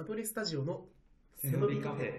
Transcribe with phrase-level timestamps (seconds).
[0.00, 0.84] アドレスタジオの
[1.42, 2.12] 背伸びカフェ。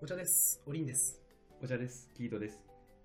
[0.00, 0.62] お茶です。
[0.64, 1.20] おりんです。
[1.62, 2.10] お茶です。
[2.16, 2.58] キートです。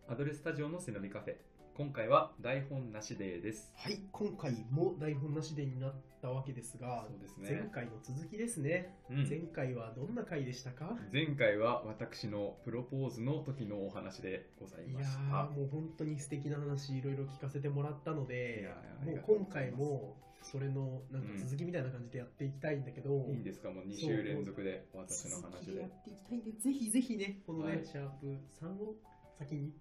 [0.07, 1.56] アドレスタジオの背伸びカフェ。
[1.77, 3.71] 今回は台本なしデーです。
[3.75, 7.69] はい、今回も台本なしでになったわけですが、そうです前ね。
[7.71, 8.95] 回の続きですね。
[9.11, 10.97] うん前回はどんな回でしたか？
[11.13, 15.19] 前回は私のプロポーズの時のお話でございいやました。
[15.21, 23.69] ーもう本当に素敵な話いろいろ聞かせてもらったのいでやーあもう今回もそれのなんか続きみたいな感じでやっていきたいんだけど、いいんですか？
[23.69, 25.85] もう2週連続で私の話でや。
[25.85, 28.95] っていきたいんでぜひぜひねこのね、はいシャープ3を
[29.37, 29.71] 先に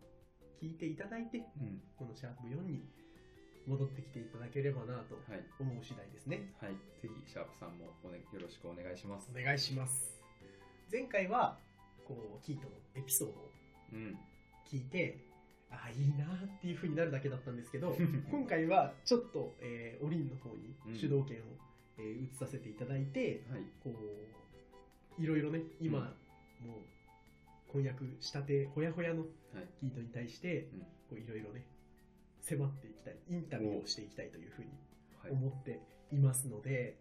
[0.60, 1.80] 聞いていただいてうん。
[1.96, 2.82] このシャープ4に
[3.66, 5.44] 戻ってきていただければなとはい。
[5.58, 6.72] 思う次第ですねはい。
[7.02, 9.30] ぜひ、シャープさんもお、ね、よろしくお願いします。
[9.30, 10.14] お願いします
[10.90, 11.58] 前回は
[12.06, 13.50] こうキートのエピソードを
[13.92, 14.18] うん。
[14.66, 15.18] 聞いて
[15.70, 17.96] あいいなっていう風になるだけだったんですけど
[18.30, 21.42] 今回はちょっと、えー、おりんの方にうん主導権を、
[21.98, 23.62] えー移させていただいてはい。
[23.82, 23.90] こ
[25.18, 26.04] ういろいろね今、うん
[26.68, 26.80] もう
[27.76, 29.28] 婚約したてほやほやのはい。
[29.80, 30.68] キートに対して
[31.12, 31.66] いろいろね
[32.40, 34.68] 迫っていきたいインタビューをしていきたいというふうに
[35.22, 35.32] はい。
[35.32, 35.80] 思って
[36.12, 36.96] いますので、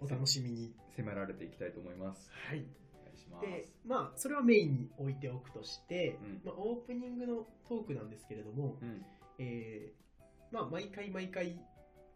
[0.00, 0.74] お楽しみに。
[0.96, 2.30] 迫られていきたいと思います。
[2.48, 3.46] はい、お願いします。
[3.46, 9.04] でまあそれはメインに置いておくとして、うんまあ、オープニングのトークなんですけれども、うん。
[9.38, 11.58] えーまあ、毎回毎回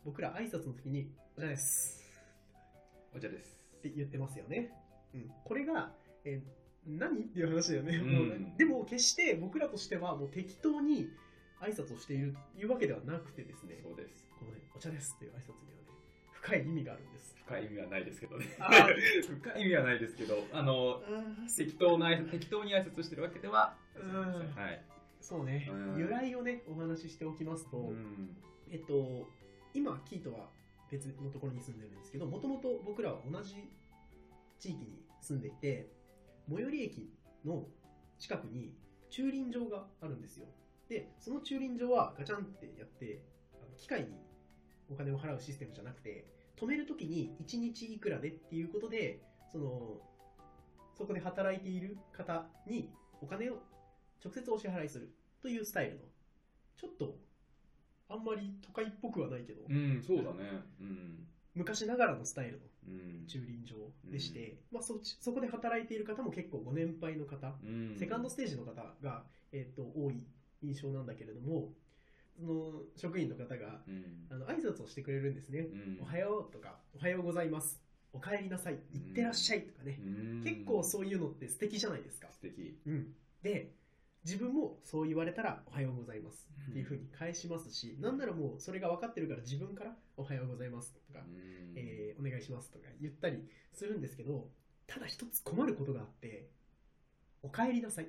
[0.04, 2.02] 僕ら挨拶の時に「おじゃです」
[3.16, 3.64] お茶です。
[3.78, 4.72] って言ってますよね。
[5.14, 5.94] うん、これが、
[6.24, 11.08] えー何っていう話だよね、うんでも決して僕らとしてはもう適当に
[11.60, 14.24] 挨拶をしているというわけではなくてですねそうです。
[14.38, 15.84] このね「お茶です」という挨拶にはね
[16.32, 17.34] 深い意味があるんです。
[17.46, 18.46] 深い意味はないですけどね。
[18.58, 18.70] あ
[19.40, 21.02] 深い意味はないですけど、あの、
[21.54, 23.76] 適当な適当に挨拶してるわけでは。
[25.20, 28.36] そうね、うん由来をねお話ししておきますと、うん。
[28.70, 29.30] えっと
[29.72, 30.50] 今キートは
[30.90, 33.54] 別のところに住んでるんですけどもともと僕らは同じ
[34.58, 35.88] 地域に住んでいて
[36.48, 37.10] 最寄り駅
[37.44, 37.66] の
[38.18, 38.74] 近くに
[39.10, 40.46] 駐輪場があるんですよ
[40.88, 43.22] でその駐輪場はガチャンってやって
[43.54, 44.08] あの機械に
[44.90, 46.26] お金を払うシステムじゃなくて
[46.60, 50.00] 止めるときに1日いくらでっていうことでその
[50.96, 52.90] そこで働いている方に
[53.20, 53.54] お金を
[54.24, 55.12] 直接お支払いする
[55.42, 55.98] というスタイルの
[56.76, 57.16] ちょっと
[58.08, 60.28] あんまり都会っぽくはないけど、うん、そうだね。
[60.80, 61.26] うん。
[61.54, 62.68] 昔ながらのスタイルのうん。
[63.26, 63.74] 駐輪場
[64.10, 67.96] でして、まあ、そそこで働いている方も結構ご年配の方、うん。
[67.98, 70.22] セカンドステージの方が、えー、と多い
[70.62, 71.68] 印象なんだけれども
[72.36, 74.26] その職員の方がうん。
[74.30, 75.98] あの挨拶をしてくれるんですね、うん。
[76.00, 77.80] おはようとかおはようございます。
[78.12, 78.74] お帰りなさい。
[78.74, 80.42] いってらっしゃいとかね、うん。
[80.44, 82.78] 結構そういうのって素敵じゃないですか、素敵。
[82.86, 83.12] うん、
[83.42, 83.72] で
[84.24, 91.72] 自分もそう言われたらおはようございますっていうふうに返しますし、なんならもうそれが分かってるから自分からおはようございますとか、うん。
[91.76, 94.48] えーお願いしますとか言ったりするんですけど
[94.86, 96.48] ただ一つ困ることがあって
[97.42, 98.08] お帰りなさいっ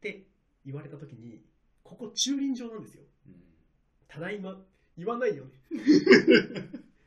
[0.00, 0.24] て
[0.66, 1.40] 言われた時に
[1.84, 3.02] ここ駐輪場なんですよ。
[3.26, 3.34] うん。
[4.08, 4.56] ただいま。
[4.96, 5.50] 言わないよね。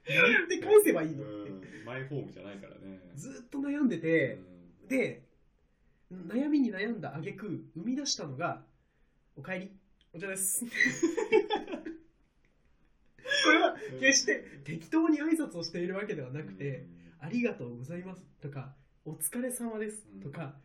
[0.07, 1.49] なんて返せばいいのって。
[1.49, 1.85] うん。
[1.85, 2.99] マイホームじゃないからね。
[3.15, 4.39] ずーっと悩んでて、
[4.81, 4.87] うん。
[4.87, 5.26] で
[6.11, 8.63] 悩みに悩んだ挙句生み出したのが
[9.35, 9.71] 「おかえり。
[10.13, 10.65] お茶です」
[13.45, 16.87] これは決して適当に挨拶をしているわけではなくて
[17.19, 18.75] 「ありがとうございます」とか
[19.05, 20.57] 「お疲れ様です」とか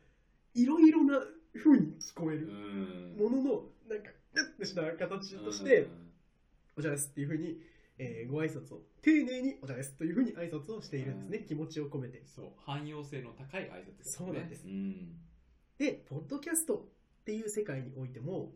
[0.54, 1.20] いろいろな
[1.54, 3.16] 風に聞こえうるん。
[3.18, 5.88] もののなんかグッとした形として
[6.76, 7.60] 「お茶です」っていう風に、
[7.98, 11.38] えーご挨拶を丁寧に「お茶です」という風に挨拶をしているんですね。
[11.38, 11.44] うん。
[11.44, 12.22] 気持ちを込めて。
[12.26, 14.26] そう、汎用性の高い挨拶ですね。
[14.26, 14.66] そうなんです。
[14.66, 15.18] うん。
[15.82, 18.52] で、ポッドキャストっていう世界においても、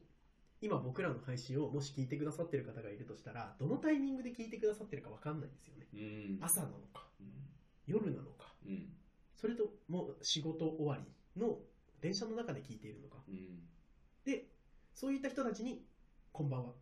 [0.61, 5.89] 今僕らの配信をもし聞いてくださってる方がいるとしたら、どのタイミングで聞いてくださってるかわかんないんですよね。
[5.93, 6.39] うん。
[6.41, 7.27] 朝なのか、うん
[7.89, 8.87] 夜なのか、うん。
[9.35, 11.59] それとも仕事終わりの
[12.01, 13.17] 電車の中で聞いているのか。
[13.29, 13.59] うん。
[14.25, 14.45] で、
[14.95, 15.85] そういった人たちに、
[16.31, 16.75] こんばんは。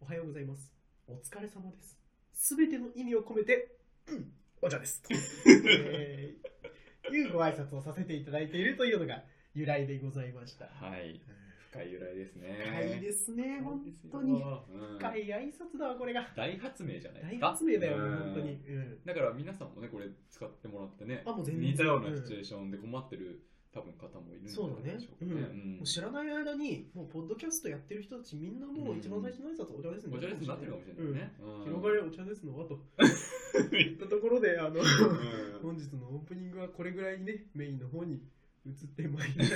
[0.00, 0.74] おはようございます。
[1.06, 1.96] お疲れ様です。
[2.32, 3.76] すべての意味を込めて、
[4.08, 5.04] うん、お茶です。
[5.46, 6.52] えー
[7.14, 9.22] いうご挨拶をさせていただいているというのが
[9.54, 10.64] 由来でございました。
[10.66, 11.20] はい。
[11.70, 12.56] 深い由来ですね。
[12.66, 14.32] 深いですね、本当に。
[14.32, 14.36] う
[14.94, 16.26] ん深い挨拶だわ、これが。
[16.36, 17.48] 大発明じゃないで大すか。
[17.50, 18.52] 発明だよ本当に。
[18.52, 25.32] うんだから皆さんもね、これ使ってもらってね、あもう全然似たようなシチュエーションで困ってる多分方もいるんじゃそうだねないでしょうかね。
[25.32, 30.16] うんうんもう知らない間に、もうポッドキャストやってる人たちみんなもう一番最初の挨拶お茶ですね。
[30.16, 31.32] お茶ですになってるかもしれないね。
[31.64, 32.80] 広がれお茶ですの輪と。
[33.76, 34.82] い ったところで、あの、うん
[35.62, 38.20] 本日のオープニングはこれぐらいにね、メインの方に
[38.66, 39.54] 移ってまいりたいと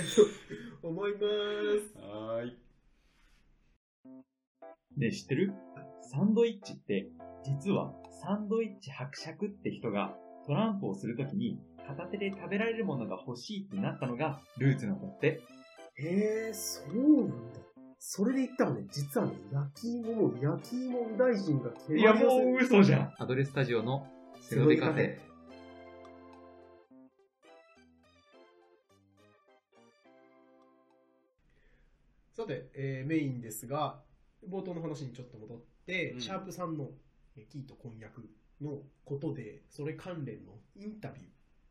[0.89, 1.25] 思います。
[1.99, 2.59] はーい。
[4.97, 5.53] ねえ知ってる？
[6.03, 7.09] サンドイッチって、
[7.45, 10.17] 実はサンドイッチ伯爵って人が
[10.47, 15.43] トランプをするときに片手で食べられるものが欲しいってなったのがルーツなんだって。
[15.99, 17.61] へえ、そうなんだ。
[17.99, 23.15] それで言ったらね、実はね、焼き芋も、焼き芋大臣が決いやもう嘘じゃん。
[23.19, 24.07] アドレスタジオの
[24.41, 25.19] セノベカフェ。
[32.47, 34.01] さて、えーメインですが、
[34.49, 36.91] 冒頭の話にちょっと戻って、うんシャープさんの
[37.37, 38.29] えーキーと婚約
[38.61, 41.25] のことで、それ関連のインタビュ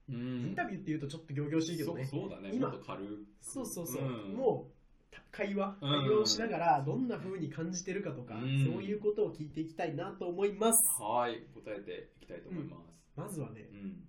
[0.09, 0.15] うー。
[0.15, 2.05] インんタビューって言うとちょっと仰々しいけどね。
[2.05, 2.51] そうそうだね。
[2.53, 3.25] 今もっと軽く。
[3.41, 4.03] そうそうそう。
[4.03, 4.69] んも
[5.11, 10.83] う、た会話、うん会話をしながら、どんな風に感じてるかとか、うんそういうことを聞いていきたいなと思います。
[11.01, 13.01] はい、答えていきたいと思います。
[13.15, 14.03] まずはね、うん。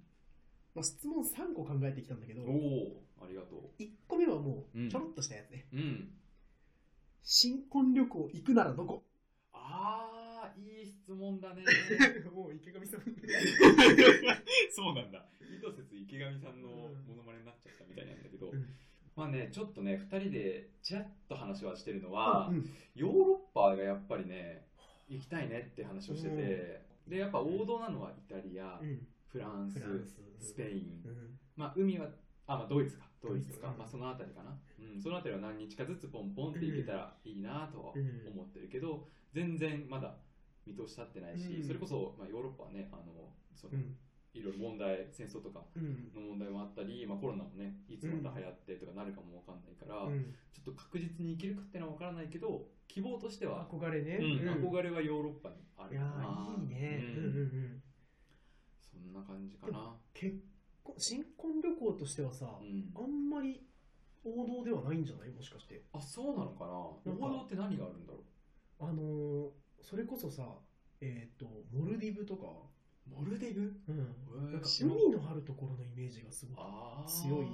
[0.75, 5.67] まあ、質問3個考えてきたんだけど、おおありがと1個目はもううんちょろっとしたやつね。
[5.73, 5.77] う。
[5.77, 6.11] うん。
[7.29, 9.03] 新婚旅行行くならどこ？
[9.53, 11.65] あー、いい質問だね。
[12.33, 13.01] もう池上さん。
[14.71, 15.27] そうなんだ。
[15.41, 16.69] 意図せず池上さんの
[17.05, 18.65] モノマネになっちゃったみたいなんだけど、うん。
[19.17, 22.71] まあね、ちょっとね、2人でちらっと話はしてるのは、うん。
[22.95, 24.69] ヨーロッパがやっぱりね、
[25.09, 29.05] 行きたいねって話をしてて、で、やっぱ王道なのはイタリア、うん。
[29.27, 29.81] フランス、
[30.39, 30.53] ス。
[30.53, 31.41] スペイン、うん。
[31.57, 32.09] まあ、海は、
[32.47, 33.11] あ、まあ、ドイツか、
[33.61, 34.57] か、まあ、そのあたりかな。
[34.79, 40.15] うん、そのあたりは何日かずつポンポンって行けたらいいなとはうん思ってるけど、全然まだ
[40.67, 43.97] 見通し立ってないし、うんそれこそ、まあ、ヨーロッパはね、あの、そのうん
[44.35, 54.17] いろいろ問題、戦争とかうんの問題もあったり、まあ、コロナもね、いつまた流行ってとかなるかもわかんないから、うんちょっと確実に行けるかっていうのはわからないけど、希望としては、憧れね。
[54.17, 56.57] うんうん憧れはヨーロッパにあいやるかな。
[56.59, 57.05] ーいいね。
[57.17, 57.83] ううんんうんうん
[58.81, 59.95] そんな感じかな。
[60.15, 60.41] 結婚
[60.99, 62.91] 新婚旅行としてはさう、ん。
[62.95, 63.63] あんまり
[64.25, 65.31] 王道ではないんじゃない？
[65.31, 65.83] もしかして。
[65.93, 66.73] あ、そうなのかな？
[67.13, 68.25] 王道って何があるんだろ
[68.81, 69.51] あのー
[69.83, 70.43] それこそさ、
[71.01, 72.47] えっと、モルディブとか、
[73.07, 73.61] うモルディブ？
[73.89, 76.57] うん、なんか海のあるところのイメージがすごい。
[76.59, 77.11] あー。
[77.11, 77.47] 強い。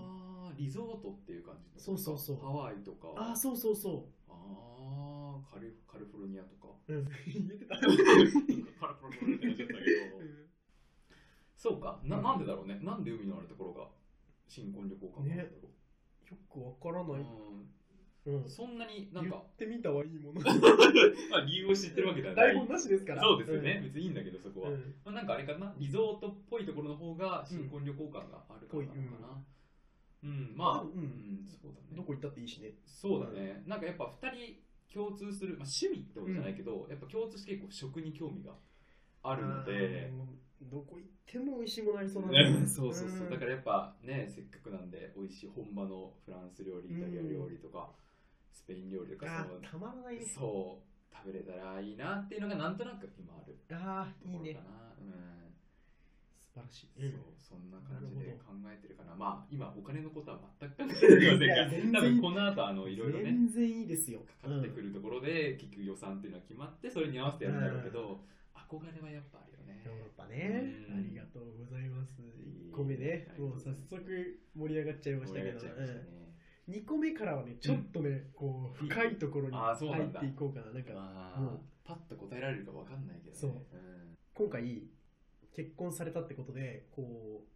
[0.56, 1.80] リゾートっていう感じの？
[1.80, 2.36] そうそうそう。
[2.36, 3.08] ハワイとか。
[3.16, 5.52] ああ、そうそうそあー。
[5.52, 6.68] カリカリフォルニアとか。
[6.88, 6.92] う。
[6.94, 7.76] うん、 言ってた。
[7.76, 9.82] カリフォルニアってなっちゃったけど
[11.62, 12.00] そうか。
[12.02, 12.22] なうん。
[12.24, 12.80] なんでだろうね。
[12.82, 13.86] なんで海のあるところが
[14.48, 17.22] 新婚旅行かなんだろよくわからう、ない。
[17.22, 18.42] うん。
[18.42, 20.40] うん、そんなになんか言ってみたはいいもの。
[21.30, 22.54] まあ理由を知ってるわけではない。
[22.54, 23.22] 台本なしですから。
[23.22, 24.94] そうですよね、別にいいんだけどそこは、うん。
[25.04, 25.72] まあ、なんかあれかな。
[25.78, 28.94] リゾートっぽいところの方が新婚旅行感があるからな。
[28.94, 29.44] のかな
[30.24, 31.44] うん、まあ、ううん。
[31.44, 31.86] ん、そうだね。
[31.96, 32.74] どこ行ったっていいしね。
[32.86, 34.62] そうだね、なんかやっぱ2人
[34.92, 38.54] 共通する、まあ、趣味ってことじゃないけど、やっぱ共通して結構食に興味が
[39.22, 40.12] あるので、
[40.70, 47.92] どこ行っても美味しいものありそうなね そうそうそう、だからやっぱね、せっかくなんで美味しい本場のフランス料理、イタリア料理とか、
[48.50, 50.24] スペイン料理とかそたまらないね。
[50.24, 54.60] そう、食べれたらいいなっていうのがなんとなく今あるああ、いいね。
[55.00, 55.42] うん
[56.52, 56.88] 素晴らしい。
[57.00, 59.16] そう、そんな感じで考えてるかな。
[59.16, 64.20] まあ、今、お金のことは全く考えてません然が、多分この後、あの、いろいろね、全然いいですよ。
[64.42, 68.20] かかってくるところで、結局予算っていうのは決まって、それに合わせてやるんだろうけど、
[68.52, 69.80] 憧れはやっぱあるよね。
[72.72, 73.28] 個目ね。
[73.30, 76.22] あ、りがとうもう早速盛り上がっちゃいましたけど、盛り上がっちゃいましたね。
[76.68, 80.72] 2個目からはね、ちょっとね、こう、深いところに入っていこうかな。
[80.72, 83.38] なんか、まあもう、パッと答えられるかわかんないけどね。
[83.38, 83.50] そう。
[83.50, 83.54] ん。
[84.34, 84.84] 今回、
[85.54, 87.52] 結婚されたってことで、こう、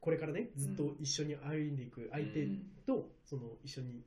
[0.00, 2.70] これからね、ずっと一緒に歩んでいく相手うん。
[2.86, 4.04] と、その一緒に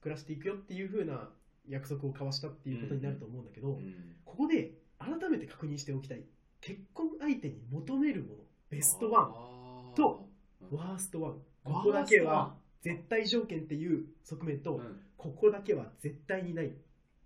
[0.00, 1.30] 暮らしていくよっていう風な
[1.68, 4.16] 約束を交わしたっていうことになると思うんだけど、うん。
[4.24, 6.24] ここで改めて確認しておきたい。
[6.60, 9.94] 結婚相手に求めるものベストワン。
[9.94, 10.26] と
[10.62, 11.34] うんワーストワン。
[11.62, 15.00] ここだけは絶対条件っていう側面と、うん。
[15.18, 16.70] ここだけは絶対にないっ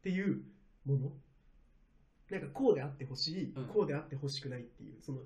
[0.03, 0.43] ていう
[0.85, 1.13] もの。
[2.31, 3.65] なんかこうであってほしい、うん。
[3.67, 5.19] こうであってほしくないっていうその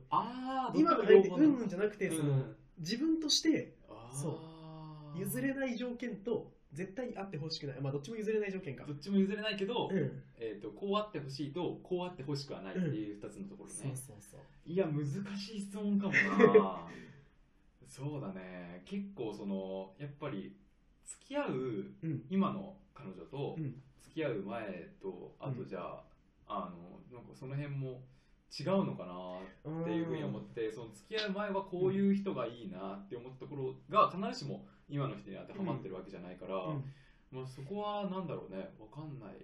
[0.74, 2.56] 今の相手うんだんじゃなくて、そのうん。
[2.78, 3.74] 自分として
[4.12, 4.28] そ
[5.16, 5.18] う。
[5.18, 7.80] 譲れない条件と絶対にあってほしくない。
[7.80, 8.84] まあどっちも譲れない条件か。
[8.84, 10.22] どっちも譲れないけど、うん。
[10.38, 14.40] えー、とこうあってほしいとこうあってほしくはないっていう2つのところね、そうそうそう。
[14.66, 16.88] いや難しい質問かもな。
[17.86, 18.82] そうだね。
[18.84, 20.54] 結構そのやっぱり
[21.04, 21.52] 付き合う
[22.02, 22.24] うん。
[22.30, 23.82] 今の彼女とうん。
[24.00, 26.02] 付き合う前とあとじゃあ,、
[26.48, 28.02] あのなんかその辺も
[28.50, 36.84] 違うのかなっていうふうに思ってその付き合う前はこういう人がいいなって思ったところが必ずしも今の人に当てはまってるわけじゃないから、うん。
[37.30, 39.38] まあ、そこはなんだろうね分かんない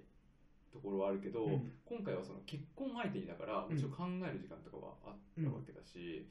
[0.73, 1.73] ところはあるけど、うん。
[1.85, 6.27] 今回はその結婚相手にだからもちろん考える時間とかはあったわけだし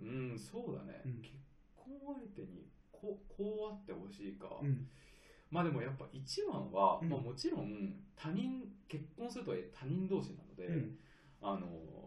[0.00, 1.12] うん、そうだね、うん。
[1.20, 1.34] 結
[1.76, 4.86] 婚相手にこうこうあってほしいか、うん。
[5.50, 7.08] まあでもやっぱ一番は、うん。
[7.08, 10.96] まあ、もちろん他人結婚するとは他人同士なので、うん。
[11.42, 11.66] あの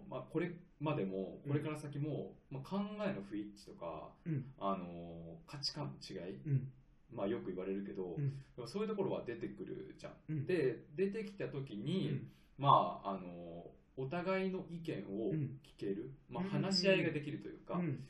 [0.10, 4.45] まあ、これまでもこれから先も、まあ、考えの不一致とか、うん。
[4.60, 6.72] あの価値観の違い、うん。
[7.12, 8.67] まあ、よく言われるけど、うん。
[8.67, 10.13] そういうところは出てくるじゃん。
[10.29, 10.45] うん。
[10.45, 12.31] で出てきた時うに、ん。
[12.57, 15.60] まああのお互いの意見をうん。
[15.63, 16.50] 聞ける、まあ、うん。
[16.50, 18.03] 話し合いができるというか、うん。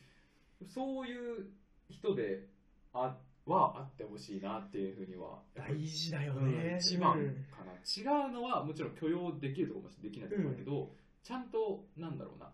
[0.67, 1.45] そういう
[1.89, 2.47] 人で
[2.93, 7.13] あはあってほしいなっていうふうには大事だようんね一番
[7.51, 12.49] かな、違うのはもちろん許容できるところもできないところだけど、ちゃんとなんだろうな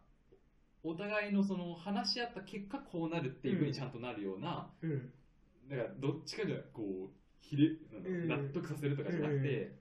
[0.83, 5.11] お互いのその話し合った結果こうなるっていうふうにちゃんとなるような、うん。
[5.69, 7.09] だからどっちかじゃこう
[7.41, 7.71] ひれ
[8.27, 9.75] 納得させるとかじゃなくて、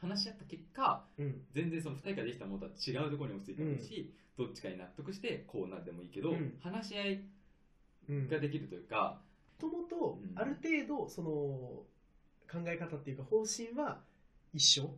[0.00, 1.42] 話し合った結果うん。
[1.52, 6.58] 全然その2人からできたものとは違うところに落ち着いてもいいし、どっちかに納得してこうなってもいいけど、うん。
[6.62, 7.24] 話し合い
[8.08, 9.20] うんができるというか、
[9.60, 11.28] もともとうんある程度その
[12.50, 14.00] 考え方っていうか方針は
[14.54, 14.90] 一緒。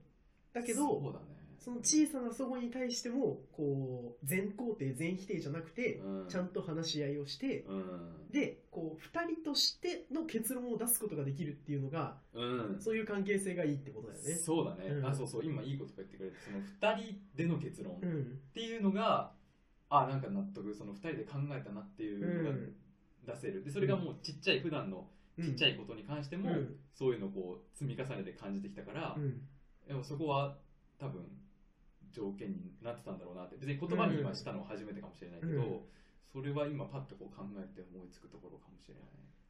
[0.53, 6.29] だけどねその小さな齟齬に対してもこう全肯定全否定じゃなくてうん。
[6.29, 8.31] ちゃんと話し合いをしてうん。
[8.31, 12.81] でこう2人としての結論を出すことができるっていうのがうん。
[12.81, 14.35] そういう関係性がいいってことだよね。
[14.37, 15.07] そうだね、うん。
[15.07, 15.45] あそうそう。
[15.45, 18.39] 今いいこと言ってくれてその2人での結論っうん。
[18.55, 19.33] ていうのが、
[19.91, 23.65] あなんか納得その2人で考えたなっていうのが出せる。
[23.65, 25.09] でそれがもうちっちゃい普段の
[25.41, 26.77] ちっちゃいことに関しても、うん。
[26.95, 29.43] そういうのをこう積み重ねて感じてきたから、うん。
[29.87, 30.57] でもそこは
[30.99, 31.25] 多分
[32.13, 33.57] 条件になってたんだろうなって。
[33.57, 35.81] 別に言葉に今したのは初めてかもしれないけど、うん。
[36.33, 39.05] それは今パッとこう考えて思いつくところかもしれない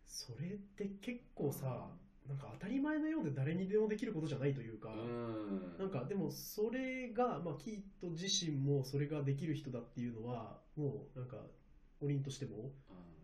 [0.06, 1.88] それって結構さ
[2.28, 5.76] なんか当たり前のようで誰にでもできることじゃないというか、うん。
[5.78, 11.36] なんかでもそれが、まあ、キート自身もそれができる人だっていうのはもうなんか
[12.00, 12.70] オリンとしても、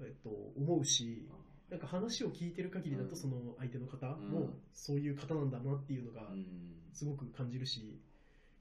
[0.00, 1.28] えっと、思うし
[1.70, 4.28] なんか話を聞いてる限りだとうんその相手の方うん。
[4.30, 6.46] もそういう方なんだなっていうのがうん。
[6.92, 8.00] すごく感じるし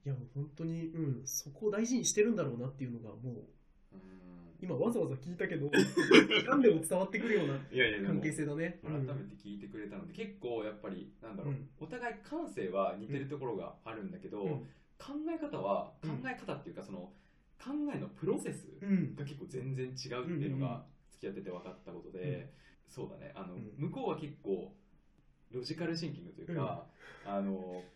[0.06, 4.00] いや本当に、うん、そこを大事にしてるんだろうなっていうのがもううん。
[4.60, 5.70] 今わざわざ聞いたけど
[6.48, 8.80] 何でも伝わってくるようないやいやでも関係性だね。
[8.82, 11.68] 改めて聞いてくれたので、結構やっぱりなんだろう、うん。
[11.80, 14.50] お互い感性は似てるところがあるんだけど、うん。
[14.98, 16.28] 考え方は考うん。
[16.28, 17.12] え方っていうかその
[17.58, 19.14] 考えのプロセスうん。
[19.14, 22.52] が結構全然違うっていうのが付き合ってて分かったことで、
[22.88, 23.32] そうだね。
[23.34, 23.72] あの、うん。
[23.76, 24.74] 向こうは結構
[25.50, 26.86] ロジカルシンキングというか、
[27.24, 27.93] あのうん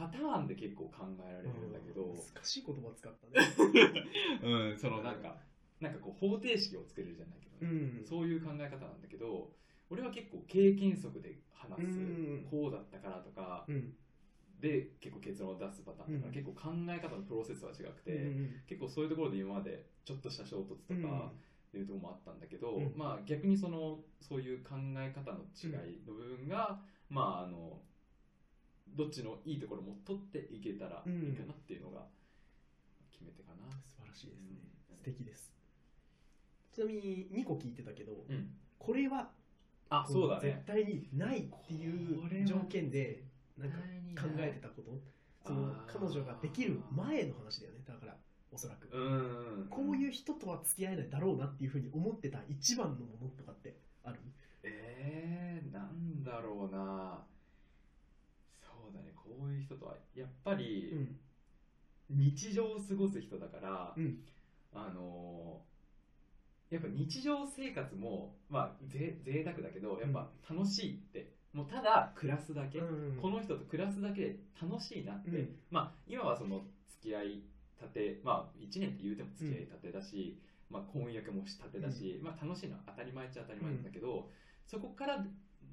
[0.00, 3.46] パターンで結構考えられるんだけど、難しい言葉使ったね。
[4.42, 5.36] うん、そのなんか
[5.80, 8.04] なんかこう方程式を作れるじゃないけどうね、ん。
[8.04, 9.52] そういう考え方なんだけど
[9.90, 12.46] 俺は結構経験則で話す、うん。
[12.50, 13.64] こうだったからとか。
[13.68, 13.94] うん。
[14.60, 16.32] で結構結論を出すパターンとか、うん。
[16.34, 21.02] 結構考え方のプロセスは違くて、うん結構そういうところで今までちょっとした衝突とうん。
[21.02, 21.32] か
[21.68, 22.92] っていうところもあったんだけど、うん。
[22.96, 27.82] まあ逆にそのそういう考え方の違いの部分が、まああの
[28.96, 32.06] どっちのいいところも取っていけたらいいかなっていうのが
[33.10, 33.70] 決めてかな。
[33.86, 34.56] 素晴らしいですね。
[34.90, 34.96] うん。
[34.96, 35.52] 素敵です。
[36.72, 39.30] ちなみに2個聞いてたけど、うん、これは
[39.88, 40.62] あそうだ絶ね。
[40.66, 43.24] 対にないっていう条件で
[43.58, 43.76] なんか
[44.22, 45.00] 考えてたこと
[45.46, 47.80] その彼女ができる前の話だよね。
[47.86, 48.16] だから
[48.52, 49.66] おそらく、うん。
[49.68, 54.18] こういう人とは付き合えないだろうなっていうふうに思ってた一番のものとかってある？
[54.62, 57.24] えー、なんだろうな
[59.60, 61.16] いう人とはやっぱりうん。
[62.12, 64.18] 日常を過ごす人だから、うん。
[64.74, 65.70] あのー
[66.70, 75.56] やっぱ日常生活もまあぜ贅沢だけどやっぱ楽しいって、もうただ暮らすだけ、うんこの人と暮らすだけで楽しいなって、うん。
[75.70, 77.42] まあ今はその付き合い
[77.78, 80.38] たてまあ1年って言うても付き合いたてだし、
[80.70, 84.30] まあ婚約もしたてだし、まあ楽しいのは当たり前っちゃ当たり前なんだけど、
[84.64, 85.24] そこから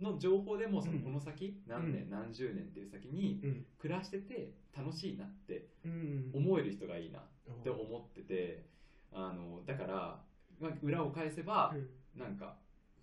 [0.02, 1.02] の情報でもそのうん。
[1.02, 3.66] この先、何年何十年っていう先にうん。
[3.80, 7.24] 暮らしてて楽しいなってうん思える人がいいなっ
[7.64, 8.66] て思ってて
[9.12, 10.20] あのだから
[10.60, 11.76] まあ裏を返せば、
[12.16, 12.56] なんか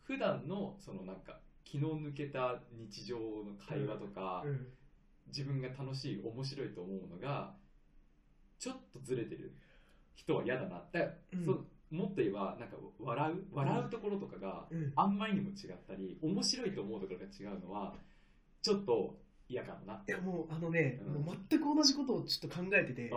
[0.04, 4.66] 普段のそのなんか気の抜けた日常の会話とか、うん。
[5.28, 7.54] 自分が楽しい面白いと思うのが
[8.58, 9.52] ちょっとずれてる
[10.14, 14.92] 人は嫌だなだからうんもっと言えばなんか笑う笑うところとかがうん。
[14.96, 17.94] あんまりにも違ったり面白いと思うところが違うのは
[18.62, 19.16] ちょっと
[19.48, 20.02] 嫌かもな。
[20.06, 21.22] いやもうあのね、うん。
[21.22, 23.16] もう全く同じことをちょっと考えててあ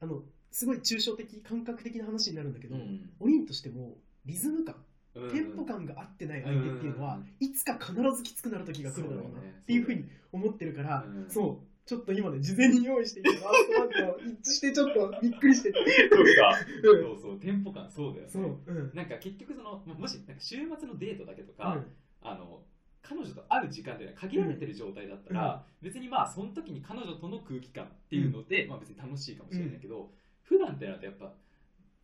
[0.00, 3.10] あのすごい抽象的感覚的な話になるんだけど、うん。
[3.20, 4.76] オリンとしてもリズム感
[5.14, 5.30] うん。
[5.30, 7.26] テンポ感が合ってない相手っていうのは、うん。
[7.40, 11.30] いつか必ずきつくなる時が来るだろうなっていうふうに思ってるから、うん。
[11.30, 15.78] そうちょっと今ね事前に用意していたラストワンと一致してちょっとびっくりしてて、
[16.10, 16.58] そうか。
[16.82, 17.38] うんそうそう。
[17.38, 18.90] テンポ感そうだよねそう、うん。
[18.92, 21.78] なんか結局そのももしなんか週末のデートだけとか、
[22.22, 22.62] あの
[23.02, 30.10] 彼女と会う時間っていうのは限られてる状態だったら、別にまあその時に彼女との空気感っていうので、まあ別に楽しいかもしれないけど、
[30.42, 31.32] 普段ってなるとやっぱ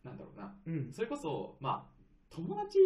[0.05, 0.55] なんだろうな。
[0.65, 0.93] うん。
[0.93, 2.79] それこそまあ友達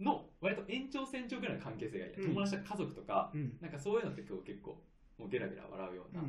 [0.00, 2.34] の割と延長線上ぐらいの関係性がいい、うん。
[2.34, 3.56] 友達とか家族とかうん。
[3.60, 4.82] なんかそういうのって今日結構
[5.18, 6.22] もうゲラゲラ笑うような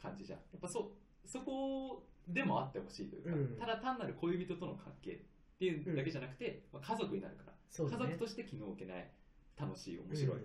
[0.00, 0.92] 感じじゃん、やっぱそ
[1.24, 3.56] そこでもあってほしいというか、うん。
[3.58, 5.18] ただ単なる恋人との関係っ
[5.58, 7.52] ていうだけじゃなくて、まあ、家族になるから、
[7.84, 9.10] 家族として気の置けない
[9.58, 10.36] 楽しい面白い、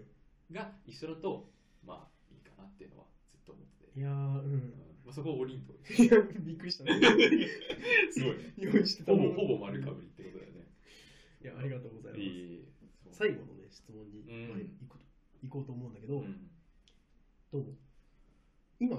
[0.52, 1.50] が一緒だと
[1.86, 4.56] まあいいかなっていうのはずっと思ってて、いやーううん。
[4.58, 6.94] んまあ、そこをオリンと いやびっくりしたね。
[8.12, 8.38] すごい。
[8.38, 10.68] ね用意してたほのぼほぼ丸かぶりってことだよね。
[11.42, 13.18] いやありがとうございます。
[13.18, 14.50] 最後のね質問にうん。
[14.50, 14.58] まあ
[15.42, 16.52] 行こうと思うんだけど、うん。
[17.50, 17.66] と
[18.82, 18.98] 今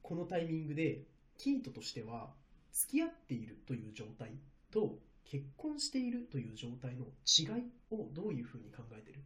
[0.00, 1.02] このタイミングで
[1.36, 2.30] キートとしては
[2.72, 4.30] 付き合っているという状態
[4.72, 9.20] と結婚しているという状態の違いをどういうふうに考えてる？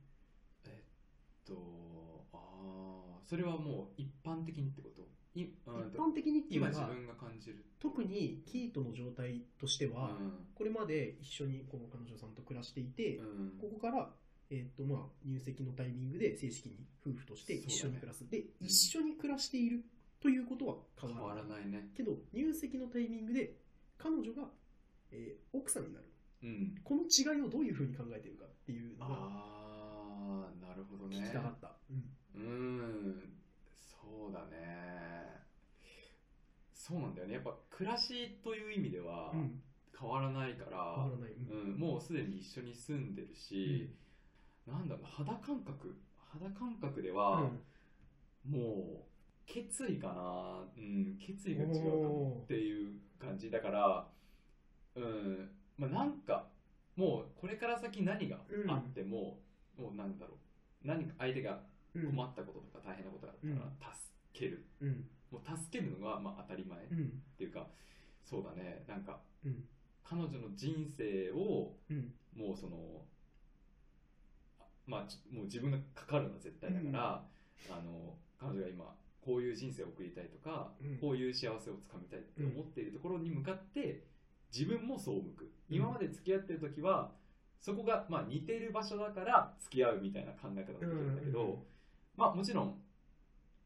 [1.46, 5.06] とああそれはもう一般的にってこと？
[5.34, 7.64] 一般的にっていう今のは自分が感じる。
[7.78, 10.32] 特にキートの状態としては、うん。
[10.54, 13.58] これまで一緒にこの彼女さんと暮らしていて、うん。
[13.60, 14.10] ここから、
[14.50, 19.84] えーとまあ、入籍のタイミングで正式に夫婦として一緒に暮らす、で一緒に暮らしている
[20.20, 23.54] ということは変変わらないないねけど入籍のタイミングで
[23.98, 24.48] 彼女が、
[25.12, 26.06] えー奥さんになる。
[26.42, 26.80] うん。
[26.82, 31.16] この違いをどういうふうに考えているかっていうのがああなるほどね。
[31.16, 32.42] 聞きたかった、うん。
[32.42, 32.44] う
[33.10, 33.32] ん。
[33.70, 35.40] そうだね。
[36.74, 37.34] そうなんだよね。
[37.34, 39.62] やっぱ暮らしという意味ではうん。
[39.98, 41.72] 変わらないから、変わらない、うん。
[41.72, 43.94] うん、もうすでに一緒に住んでるし、
[44.66, 45.94] なんだろうな肌感覚？
[46.32, 47.50] 肌感覚では、
[48.48, 49.04] もう
[49.46, 54.08] 決意かな、うん、決意が違うかもっていう感じだから、
[54.96, 56.46] うんまあ、なんか
[56.96, 59.38] もうこれから先何があっても、
[59.78, 60.34] もうなんだろ
[60.84, 61.60] う何か相手が
[61.94, 65.04] うん困ったこととか大変なことがあったら助ける、うん。
[65.30, 67.22] もう助けるのがまあ当たり前っうん。
[67.38, 67.68] ていうか、
[68.24, 68.84] そうだね。
[68.88, 69.64] なんかうん。
[70.02, 72.12] 彼女の人生をうん。
[72.36, 73.13] もうそのあ
[74.86, 75.00] まあ
[75.34, 77.24] もう自分がかかるのは絶対だから、
[77.70, 78.94] あの彼女が今
[79.24, 80.98] こういう人生を送りたいとか、うん。
[80.98, 84.04] こういう幸せをつかみたいって思っているところに向かって
[84.52, 85.76] 自分もそう向く、うん。
[85.76, 87.12] 今まで付き合ってる時は
[87.60, 91.58] そこがまあ似てる場所だから付き合うみたいな考え方ができるんだけど、うんうんうん。
[92.16, 92.74] まあもちろん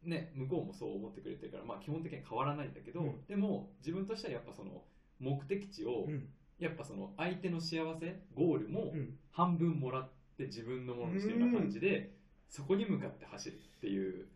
[0.04, 3.24] ね向こうもそう思ってくれてるから、まあ、基本的には変わらないんだけど、うん。
[3.26, 4.84] でも自分としてはやっぱその
[5.18, 6.28] 目的地を、うん。
[6.60, 9.18] やっぱその相手の幸せゴールもうん。
[9.32, 12.12] 半分もらって自分のものにしてるような感じで、
[12.48, 14.26] そこに向かって走るっていう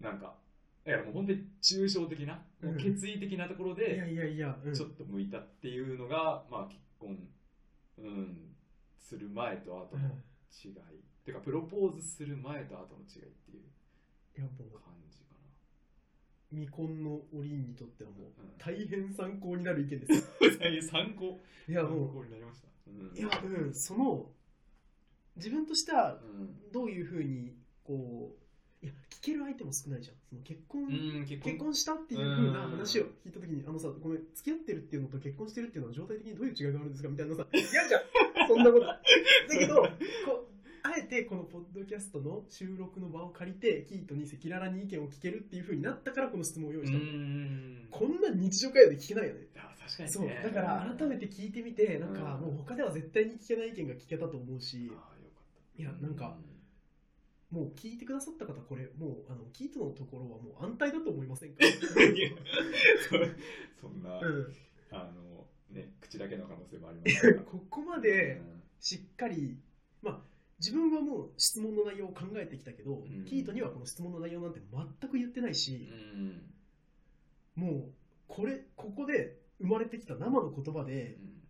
[0.00, 0.34] なんか
[0.86, 4.74] いやもう本当に抽象的な、もう決意的なところいやでいやいや、うん。
[4.74, 7.16] ちょっと向いたっていうのが、まあ結婚、
[7.98, 8.36] うん、
[8.98, 10.08] する前と後の
[10.64, 10.74] 違い、
[11.24, 13.62] てかプロポーズする前と後の違いっていう
[14.40, 14.48] 感
[15.08, 15.36] じか
[16.50, 18.58] 未婚のおりんにとってはもうな、うん。
[18.58, 20.12] 大変参考になる意見です。
[20.42, 21.40] よ参考。
[21.68, 23.10] いや参も考になりました、うん。
[23.10, 24.30] ういやうんその
[25.36, 26.72] 自分としてはうん。
[26.72, 27.52] どういうふうに
[27.84, 28.42] こう
[28.82, 30.16] いや聞ける相手も少ないじゃん。
[30.28, 31.74] その結婚、うん、結婚。
[31.74, 38.86] したっていうふうな話を聞いたときに、あのさ、ごめん、付き合ってるっていうのと結婚してるっていうのは状態的にどういう違いがあるんですかみたいなさ、 嫌じゃん、そんなこと。
[38.86, 38.98] だ
[39.56, 46.98] けど、こう、あえてこのポッドキャストの収録の場を借りて、キートに赤裸々に意見を聞けるっていうふうになったから、この質問を用意した。
[46.98, 47.04] の。
[47.04, 47.86] ん。
[47.88, 49.46] こんな日常会話で聞けないよね。
[49.54, 50.10] 確かにね。
[50.10, 52.46] そう、だから改めて聞いてみて、なんかうん。
[52.46, 54.90] もう他では絶対に聞けない意見が聞けたと思うし、
[55.82, 56.36] いやなんか
[57.50, 61.60] もう聞いてくださった方、これ、もう、あの、キートのところはもう安泰だと思いませんか？
[61.66, 62.30] いや
[63.78, 64.54] そそんな、うん。
[64.90, 67.42] あのね口だけの可能性もありますから。
[67.44, 68.40] ここまで
[68.80, 69.58] しっかり、
[70.00, 70.22] まあ、
[70.60, 73.24] 自分はもう質問の内容を考えてきたけど、うん。
[73.26, 74.60] キートにはこの質問の内容なんて
[75.00, 76.54] 全く言ってないし、うん。
[77.54, 77.92] もう
[78.28, 81.41] これここで生まれてきた生の言葉でうん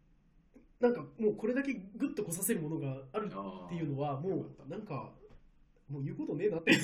[0.82, 5.10] なんかもうこれだけグッとこさせるものがあるあっていうのはもうなんか
[5.88, 6.72] もう言うことねえなって。
[6.72, 6.78] も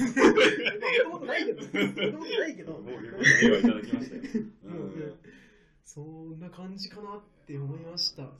[1.02, 1.62] ともとないけど。
[1.62, 2.72] もともとないけど。
[2.72, 2.82] もう
[3.42, 4.22] 言はいただきましたよ、
[4.64, 5.14] うん
[5.84, 8.30] そんな感じかなって思いました。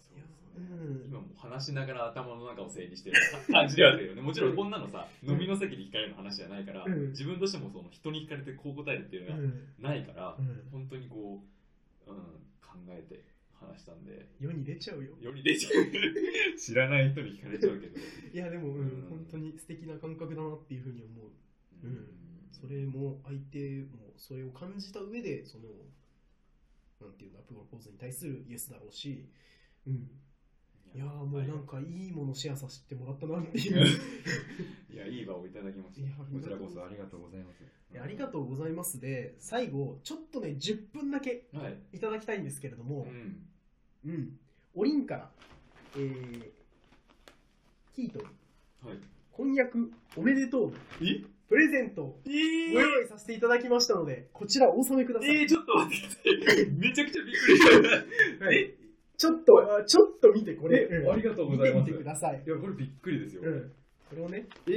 [1.07, 3.17] 今もう話しながら頭の中を整理してる
[3.51, 4.23] 感じではあるよね。
[4.23, 5.31] もちろんこんなのさうん。
[5.31, 7.09] 飲みの席で聞かれる話じゃないから、うん。
[7.11, 9.69] 自分としてもその人に聞かれてこう答えるっていうのがうん。
[9.81, 10.69] ないから、うん。
[10.71, 11.43] 本当にこ
[12.07, 12.17] う、うん、
[12.61, 13.25] 考えて
[13.61, 14.29] 話したんで。
[14.39, 15.17] 世に出ちゃうよ。
[15.21, 15.85] より出ちゃう。
[16.59, 17.99] 知らない人に聞かれちゃうけど、
[18.33, 19.09] いやでも、うんうん。
[19.09, 21.31] 本当に素敵な感覚だなっていうふうに思う。
[21.85, 21.91] うん。
[21.91, 22.09] うん。
[22.53, 25.69] それも相手もそれを感じた上で、その、
[27.01, 29.29] なんていうんだ、プロポーズに対するイエスだろうし、
[29.87, 30.11] うん。
[30.95, 33.87] いいやーもうなんかいいものシェアさせてもらったなっていう。
[34.91, 36.25] いやいい場をいただきました。
[36.25, 37.63] こちらこそありがとうございます。
[38.01, 41.79] ありがとうございますで最後ちょっとね10分だけはい。
[41.93, 43.48] いただきたいんですけれどもう、ん
[44.07, 44.39] うん、
[44.75, 45.31] おりんから、
[45.97, 46.43] えー、
[47.95, 48.25] キートに
[48.85, 48.99] はい
[49.33, 51.25] 婚約おめでとうのえ？
[51.49, 55.31] プレゼントをえご用意させていただきましたので、こちらお納めください。
[55.35, 56.67] えー、ちょっと待ってください。
[56.77, 58.45] めちゃくちゃびっくりした。
[58.45, 58.75] はい
[59.17, 60.83] ちょっと、あちょっと見て、これ。
[60.89, 62.43] えうんありがとうございます見てください。
[62.47, 63.43] いや、これびっくりですよ。
[63.43, 63.73] うん。
[64.09, 64.71] これをね、え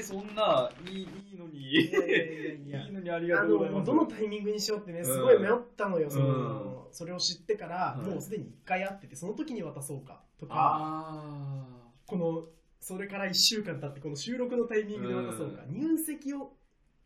[0.00, 1.58] ー、そんな、いいいいのに。
[1.58, 3.86] いやいのにありがとうございます。
[3.86, 11.64] どのタイミングにしようってね、すごい迷ったのよ、うんその、それを知ってから、はいもうすでに1回会ってて、その時に渡そうか、とか、あ
[12.06, 12.44] この、
[12.80, 16.52] それから1週間経って、この収録のタイミングで渡そうか、うん入籍を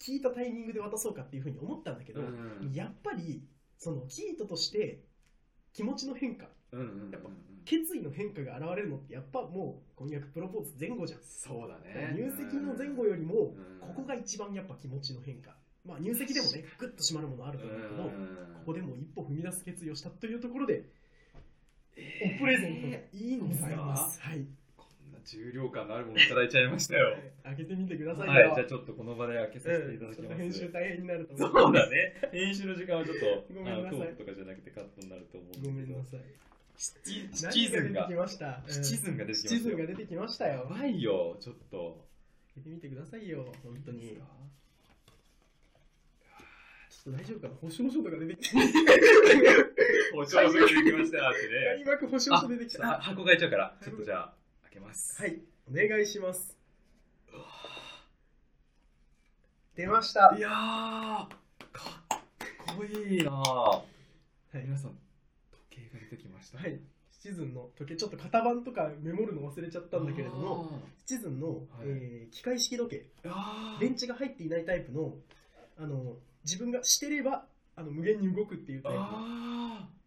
[0.01, 2.17] 聞いたタイミングで渡そうかっていうふうに思ったんだけー。
[2.17, 2.25] ど、う
[2.69, 3.45] んやっぱり、
[3.79, 5.05] その、キートとして、
[5.73, 7.29] 気持ちの変化、うんうんうんやっぱ
[7.65, 12.15] 決意の変化が現れるのってやっぱもう婚約プロポーズ前後じゃん、そうだね。
[12.17, 13.79] 入籍の前後よりもうん。
[13.81, 15.55] ここが一番やっぱ気持ちの変化。
[15.85, 18.11] まあ入籍でもねグッと締まるものあると思うけどこ
[18.67, 20.85] こでも一歩踏み出す決意をしたというところで
[21.97, 24.21] おプレゼントがいいございます。
[24.21, 24.47] はい
[25.29, 27.15] 重量感のあるものいただいちゃいましたよ。
[27.45, 30.35] 開けてみてくださいよ、はい、じゃあちょっとこの場で開けさせていただきます。
[30.41, 32.15] 編集大変になると思そうだね。
[32.33, 33.99] 編集の時間はちょっと、ごめんなさい。
[33.99, 35.73] あのトークとかじゃなくてカットになると思うんですけど。
[35.73, 36.21] ごめんなさい。
[36.79, 38.09] シチシチズンが。
[38.09, 38.63] 出てき、ました？
[38.69, 39.69] シチズンが出てきまシチしたよ。
[39.69, 40.67] ズンが出てきましたやよ。
[40.71, 42.07] ばいよ、ちょっと。
[42.55, 43.99] 開けてみてくださいよ本当に。
[44.03, 44.17] いい
[46.89, 47.55] ちょっと大丈夫かな？
[47.61, 48.57] 保証書とか出てきて。
[50.15, 51.85] 保証書ができましたって開ね。
[51.85, 52.97] 幕保証書出てきた。
[52.97, 54.35] あ箱が開いちゃうから、ちょっとじゃあ、
[54.69, 55.21] 開けます。
[55.21, 55.39] はい、
[55.71, 56.55] お願いします。
[59.75, 60.35] 出ました。
[60.37, 61.29] いやー、か
[62.13, 63.35] っこいいなぁ。
[63.35, 63.83] は
[64.55, 64.91] い、皆さん、
[65.71, 66.59] 時計が出てきました。
[66.59, 66.81] はい、
[67.13, 71.59] シチズンの時計、ちょっと型番とかメモるの忘れちゃったんだけれども、シチズンの、はい。
[71.85, 73.07] えー機械式時計、
[73.81, 75.15] 電池が入っていないタイプの、
[75.79, 78.99] あの自分がしてればあの無限に動くっていうタイプ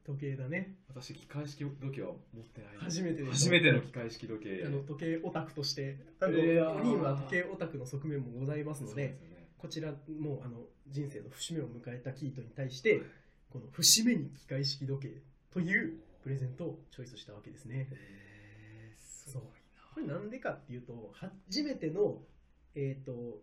[0.06, 0.76] 時計だね。
[0.90, 2.70] ー私、機械式時計は持ってない。
[2.80, 4.64] 初めて初めての機械式時計。
[4.66, 13.04] あの時計オタクとして、あのいやー4人は時計オタクの側面もございますので、ねこちらもあの人生の節目を迎えたキートに対して、
[13.52, 15.22] この節目に機械式時計
[15.54, 17.88] というプレゼントをチョイスしたわけですね。
[17.92, 19.44] えー、すごい
[19.94, 22.18] これなんでかっていうと、初めての、
[22.76, 23.42] えっ、と、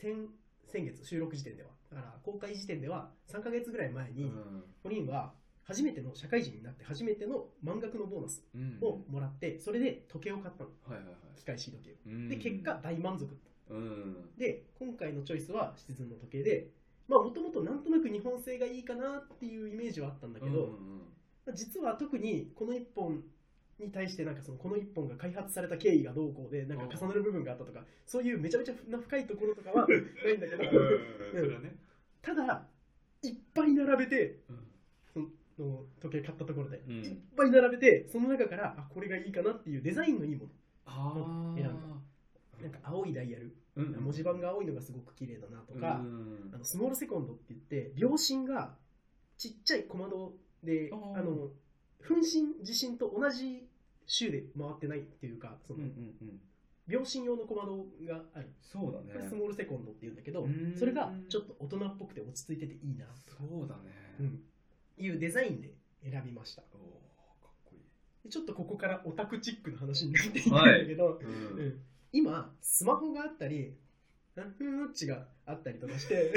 [0.00, 0.28] 先、
[0.66, 4.42] 先月収録時点では、だから公開時点では3ヶ月ぐらい前に、な。
[4.82, 5.32] ポリンは
[5.64, 8.78] 初めての社会人になって初めての満額のボーナスうん。
[8.82, 10.70] をもらって、それで時計を買ったの。
[10.86, 11.38] はいはいはい。
[11.38, 11.94] 機械式時計を。
[12.06, 13.28] うんで、結果、大満足。
[13.70, 14.16] うん。
[14.36, 16.68] で、今回のチョイスはシチズンの時計で、
[17.08, 21.02] まあ、もともとなんとなく日本製がいいかなっていうイメージはあったんだけど、うんうん
[21.44, 23.20] まあ実は特にこの1本
[23.80, 29.94] に対してなんかそのこの1本が開発された経緯がどうこうでなんか重なる部分があったとかそういうめちゃめちゃな深いところとかはな
[30.30, 31.74] いんだけどうんね。
[32.22, 32.62] ただ
[33.22, 34.38] いっぱい並べて
[35.14, 36.94] うんその時計買ったところで、うん。
[37.04, 40.46] いっぱい並べてその中からあこれがいいかなっていうデザインのいいも
[40.86, 41.72] あー選んだ。
[41.72, 42.02] の
[42.60, 43.94] なんか青いダイヤル、うん。
[43.94, 46.50] うん文字盤が青いのがすごく綺麗だなとか、うん。
[46.52, 48.74] あのスモールセコンドって言って秒針が
[49.38, 51.50] ちっちゃい小窓であの
[52.00, 53.68] 分針地震と同じ
[54.06, 55.88] 周で回ってないっていうかその、うんうん
[56.22, 56.40] うん。
[56.88, 58.50] 秒針用の小窓がある。
[58.60, 59.28] そうだね。
[59.28, 60.74] スモールセコンドっていうんだけどうん。
[60.76, 63.06] それがちょっと大人っぽくて落ち着いてていいな
[63.38, 64.16] そうだね。
[64.18, 64.40] うん
[64.98, 66.62] いうデザインで選びました。
[66.72, 66.78] おー
[67.42, 67.80] かっこいい。
[68.24, 71.58] でちょっとここからオタクチックな話になっていくんだけど、うん。
[71.58, 71.80] うん。
[72.12, 73.74] 今スマホがあったり
[74.34, 76.32] フーッチがあったりとかして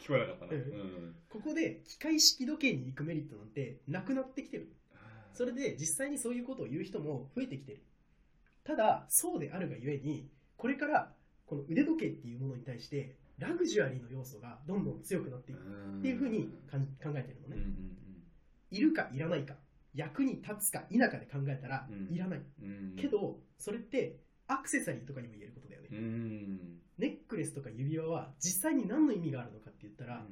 [0.00, 0.52] 聞こえなかったな。
[0.52, 0.58] うん。
[0.58, 1.14] うん。
[1.28, 4.72] ここで機械式時計に行くメリットなんてなくなってきてる。
[5.34, 7.82] それで実際にそういうことを言う人も増えてきてる。
[8.64, 11.12] ただそうであるがゆえにこれから
[11.46, 15.58] この腕時計っていうものに対してラグジュアリーの要素がどんどん強くなっていく。
[15.58, 16.78] っていうふうに考
[17.14, 17.62] えてるのね、
[18.70, 19.54] いるかいらないか
[19.94, 22.14] 役に立つか否かで考えたらうん。
[22.14, 22.66] いらない、うん。
[22.66, 26.80] うんうんけどそれってアクセサリーとかにも言えることだよね、うん。
[26.98, 30.24] ネックレスとか指輪は実際に何の意味があるのかって言ったら、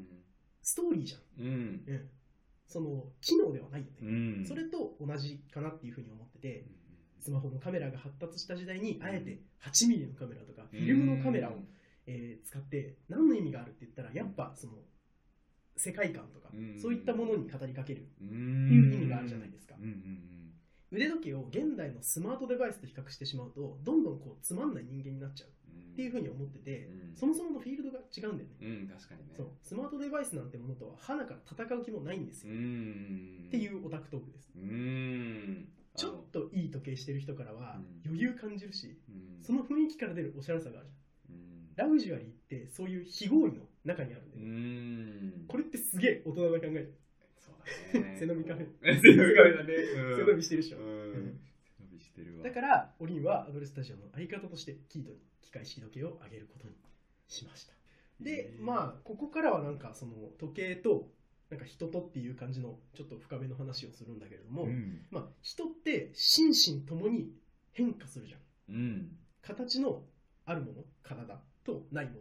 [0.63, 1.85] ストーリーじゃん、うん。
[1.87, 2.09] うん、
[2.67, 4.45] その機能ではないよね、うん。
[4.47, 6.67] それと同じかなっていうふうに思ってて、
[7.21, 11.59] スマホのカメラが発達した時代にあえて8ミリのカメラとかフィルムのカメラを、
[12.07, 14.75] えー使って何の意味があるって言ったらやっぱその
[15.77, 16.79] 世界観とかうん。
[16.81, 19.75] そういったものに語りかけるっていう意味があるじゃないですか。
[19.79, 20.21] うんうん
[20.93, 27.17] 腕時計を現代のスマートデバイスと比較してしまうとどんどんこうつまんない人間になっちゃううんっていうふうに思っててうん。
[27.17, 28.57] そもそものフィールドが違うんだよね。
[28.61, 29.35] うん確かにね。
[29.37, 29.47] そう。
[29.63, 33.45] スマートデバイスなんてものとは花から戦う気もないんですうよん。
[33.47, 34.51] っていうオタクトークです。
[34.57, 35.69] うん。
[35.95, 38.11] ちょっといい時計してる人からはうん。
[38.11, 39.45] 余裕感じるし、うん。
[39.45, 41.00] その雰囲気から出るおしゃれさがあるじゃん。
[41.71, 45.45] うんラグジュアリーってそういう非合意の中にあるんで、うん。
[45.49, 46.91] これってすげえ大人な考え。
[47.39, 48.17] そうだね。
[48.21, 49.75] 背伸びカフェ背伸びカフェだね
[50.17, 50.79] 背伸びしてるでしょ。
[50.79, 51.41] うん。
[51.79, 52.45] 背伸びしてるわ。
[52.45, 56.75] だから、オリンはアドレスタジオの相方としてキートに機械式時計をあげることに
[57.29, 57.73] しました。
[58.21, 61.11] で、まあ、ここからはなんかその時計と、
[61.49, 65.07] なんか人とっていう感じのちょっと深めの話をするんだけれども、うん。
[65.11, 67.33] まあ、人って心身ともに
[67.73, 68.75] 変化するじゃん。
[68.75, 69.17] うん。
[69.41, 70.05] 形の
[70.45, 72.21] あるもの、体とないもの、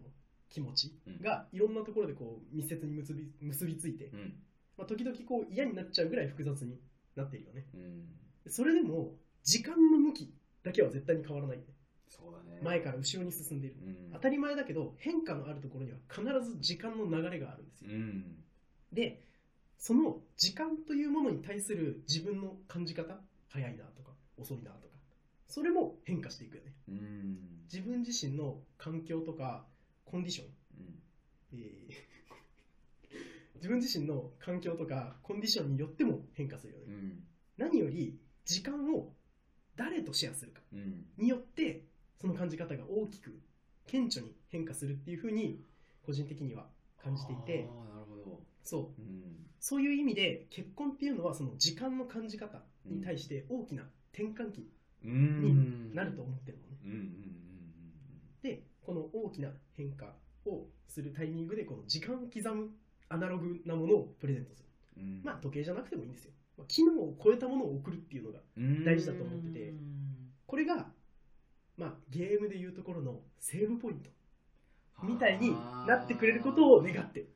[0.50, 4.34] 気持ちがいろんなところでこう密接に結び結びついて、うん
[4.78, 6.80] まあ、時々こう嫌になっちゃうぐらい複雑に
[7.16, 7.66] なっているよね。
[7.74, 8.04] うん
[8.48, 11.74] それでも、時間の向きだけは絶対に変わらないよね。
[12.08, 13.76] そうだね前から後ろに進んでいる。
[13.86, 17.92] うん当たり前だけど、変化のあるところには必ず時間の流れがあるんですよ。
[17.92, 18.44] うん
[18.92, 19.22] で、
[19.78, 24.89] その時間というものに対する自分の感じ方、早いなとか、遅いなとか、
[25.50, 26.74] それも変化していくよね。
[26.88, 27.38] うん。
[27.72, 29.66] 自分自身の環境とか、
[30.06, 30.48] コンディション、
[31.52, 31.60] うん。
[31.60, 31.94] えー
[33.56, 36.86] 自分自身の環境とかコンディションによっても変化するよね。
[36.88, 37.24] うん。
[37.58, 39.14] 何より時間を
[39.76, 41.06] 誰とシェアするかうん。
[41.18, 41.84] によって
[42.22, 43.38] その感じ方が大きく
[43.88, 45.62] 顕著に変化するっていうふうに
[46.04, 47.68] 個人的には感じていて。
[47.70, 48.46] ああなるほど。
[48.64, 49.02] そう。
[49.02, 49.46] うん。
[49.60, 57.10] そういう意味で結婚っていうのはその時間の感じ方に対して大きな転換期うんになると思ってるのね。
[58.42, 60.14] でこの大きな変化
[60.46, 62.70] をするタイミングでこの時間を刻む
[63.10, 64.70] アナログなものをプレゼントする。
[64.98, 65.22] うん。
[65.24, 66.14] まあ時計じゃなくてもいいん。
[66.14, 66.32] ですよ。
[66.58, 68.40] まあ機能を超えたものを送るっていうのが
[68.86, 69.74] 大事だと思ってて
[70.46, 70.88] これが、
[71.78, 74.10] まあ、ゲームでいうところのセーブポイント
[75.04, 75.56] みたいに
[75.88, 77.28] なってくれることを願って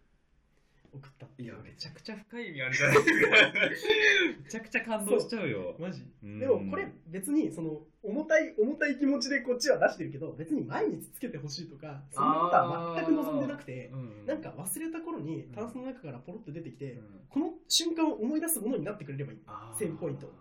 [0.93, 1.27] 送った。
[1.41, 3.29] いやめちゃくちゃ深い意味あるじゃないですか。
[4.43, 5.75] めちゃくちゃ感動しちゃうよ。
[5.79, 6.03] マジ。
[6.23, 6.39] うん。
[6.39, 17.21] でもこれ別にその重たい重たい気持ちでこっちは出してるけど別に毎日つけてほしいとかそんなことは全く望んでなくてうんなんか忘れた頃にタンスの中からポロッと出てきてうん。
[17.29, 19.39] この瞬間を思い出すものになってくれればいい。
[19.77, 20.31] セーブポイント。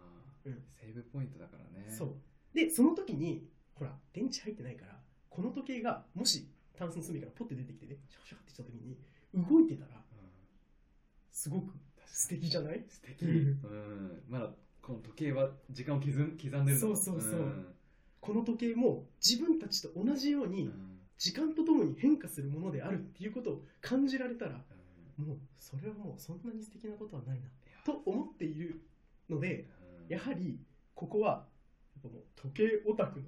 [0.44, 0.62] うん。
[0.74, 1.90] セーブポイントだからね。
[1.90, 2.14] そう。
[2.54, 4.98] でその時にほら電池入ってないから
[5.30, 8.98] この時計がもしタンスの隅からポッて出てきてねシャカシャカってした時に
[9.34, 10.01] 動いてたらうん
[11.32, 11.72] すごく
[12.06, 12.84] 素敵じゃない？
[12.88, 13.24] 素敵。
[13.24, 14.06] ううん。
[14.06, 14.50] んまだ
[14.82, 16.76] この時計は時間を刻ん刻んでるの？
[16.78, 17.40] そうそうそう。
[17.40, 17.66] ん。
[18.20, 20.98] この時計も自分たちと同じようにうん。
[21.18, 24.60] 時間とともに変化するものであるっていうことを感じられたら
[25.18, 25.26] うん。
[25.26, 27.46] もうそれはもうそんなに素敵なことはないな
[27.84, 28.80] と思っている
[29.30, 29.66] ので
[30.06, 30.14] うん。
[30.14, 30.58] やはり
[30.94, 31.44] ここは
[32.36, 33.26] 時計オタクの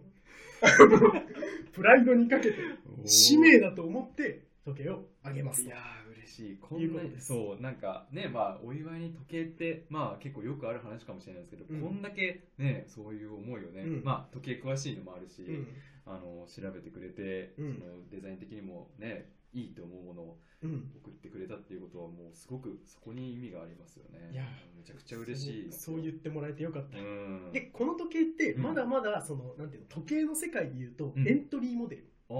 [1.72, 2.56] プライドにかけて
[3.04, 5.68] 使命だと思って時計をあげますと。
[5.68, 6.58] いやー嬉しい。
[6.58, 7.26] こんないうことです。
[7.26, 11.82] そうなんかねまあお祝いに時計ってまあ結構よくある話かもしれないですけど、うん。
[11.82, 14.04] こんだけねそういう思いをね、うん。
[14.04, 15.68] まあ時計詳しいのもあるし、うん。
[16.06, 17.74] あの調べてくれて、うん。
[17.78, 20.90] そのデザイン的にもねいいと思うものをうん。
[20.96, 24.30] 送ってくれたっていうことはもうすごくそこに意味がありますよね。
[24.32, 27.52] いやめちゃくちゃ嬉しいそうそう言ってもらえてよかった、うん。
[27.52, 28.62] でこの時計ってうん。
[28.62, 31.28] まだまだその、なんていうの時計の世界で言うと、うん。
[31.28, 32.34] エントリーモデルあ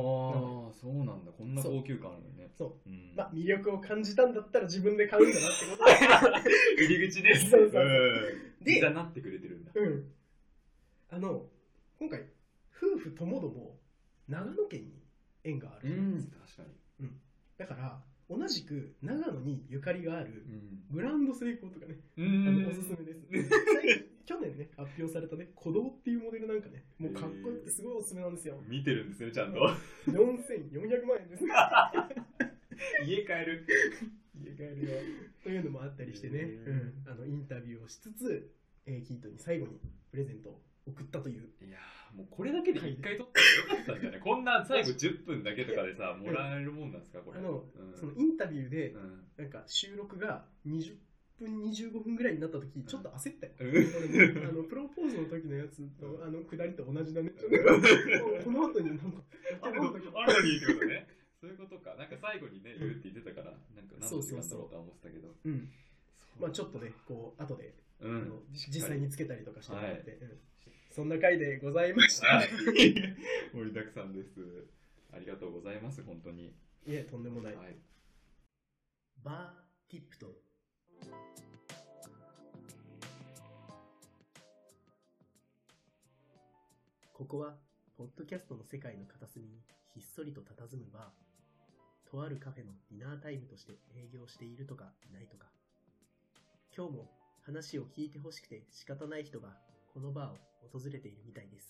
[0.71, 1.33] あそうなんだ。
[1.33, 2.51] こんな高級感あるのね。
[2.57, 2.89] そう。
[2.89, 3.13] うん。
[3.15, 7.51] まあ魅力を感じたんだったら自分で買うんだなってことで 入り口です。
[7.51, 7.85] そうそうそう。
[7.85, 8.65] うん。
[8.65, 9.73] でなってくれてるんだ。
[9.75, 10.13] うん。
[11.11, 11.47] あの
[11.99, 12.25] 今回
[12.77, 13.79] 夫婦ともども
[14.27, 15.03] 長野県に
[15.45, 16.63] 縁がある、うん確か
[16.99, 17.09] に。
[17.59, 23.21] だから同じく長野にゆかりがあるうんグランド成功とかね、うあんのおすすめです。
[24.25, 28.63] 去年ね、発表されたね、鼓動っていうモデルなんかね、もうかっこよくてすごいおすすめなんですよ。
[28.67, 29.59] 見てるんですねちゃんと
[30.07, 31.45] 4400万円です。
[33.07, 33.67] 家帰る
[34.41, 34.93] 家帰るよ。
[35.43, 38.51] というのもあったりしてね、へうん、あのインタビューをしつつ、
[38.87, 39.79] えーキートに最後に
[40.11, 41.51] プレゼントを送ったという。
[41.61, 47.41] いやーもうこれだけで一回撮ったらよかったんじゃないこんな最後10分だけとかでさもらえるもんなんですかこれ。
[47.41, 47.99] あのうん。
[47.99, 49.27] そのインタビューでう、ん。
[49.37, 50.95] なんか収録が20
[51.39, 53.53] 分、25分ぐらいになった時、ちょっと焦ったよ。
[53.59, 54.49] うん。
[54.49, 57.33] あの プロポーズの時のやつとあの下りと同じだね。
[58.45, 59.25] この後になんか、
[59.63, 61.09] あるのにってことね。
[61.41, 61.97] そういうことか。
[61.97, 65.35] なんか最後にね言うって言ってたからなんか何の時間だろうとは思ってたけど。
[65.45, 65.69] うん、
[66.39, 68.17] まあちょっとね、こう、後で、うん。
[68.17, 70.39] あの実際につけたりとかしてもらって、はうん
[70.95, 72.37] そんな回でございました。
[72.37, 72.49] はい
[73.53, 74.65] 盛りだくさんです
[75.13, 76.55] ありがとうございます本当に
[76.87, 77.57] いえ、とんでもない。
[77.57, 77.77] はい
[79.25, 80.41] バーティップと。
[87.13, 87.57] ここは、
[87.97, 89.63] ポッドキャストの世界の片隅に
[89.95, 92.09] ひっそりと佇むバー。
[92.09, 95.51] とあるカフェのディナータイムとして営業しているとかいないとか。
[96.77, 97.11] 今日も
[97.43, 99.57] 話を聞いてほしくて仕方ない人が
[99.95, 101.69] このバーを訪れているみたいです。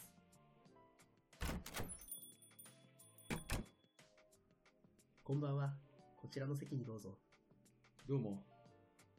[5.22, 5.74] こんばんは。
[6.16, 7.18] こちらの席にどうぞ。
[8.08, 8.42] どうも。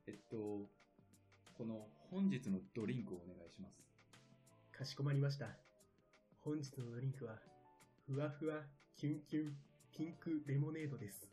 [0.08, 0.38] えっと、
[1.56, 3.84] この本日のドリンクをお願いします。
[4.76, 5.50] かしこまりました。
[6.44, 7.36] 本日のドリンクは、
[8.08, 8.64] ふわふわ
[8.98, 9.56] キュンキュン
[9.96, 11.30] ピンクレモネードです。